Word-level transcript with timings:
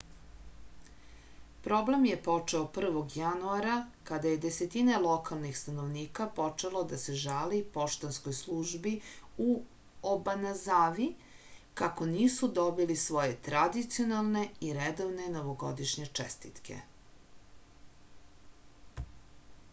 problem 1.65 2.05
je 2.07 2.13
počeo 2.27 2.61
1. 2.83 2.95
januara 3.15 3.73
kada 4.11 4.29
je 4.31 4.37
desetine 4.45 4.95
lokalnih 5.03 5.57
stanovnika 5.59 6.25
počelo 6.39 6.81
da 6.93 6.97
se 7.03 7.17
žali 7.25 7.59
poštanskoj 7.75 8.33
službi 8.39 8.93
u 9.45 9.49
obanazavi 10.13 11.07
kako 11.83 12.07
nisu 12.15 12.49
dobili 12.61 12.95
svoje 13.03 13.35
tradicionalne 13.49 14.43
i 14.69 14.71
redovne 14.79 15.29
novogodišnje 15.37 16.09
čestitke 16.21 16.81